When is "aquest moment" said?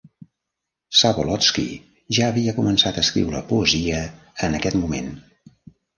4.61-5.13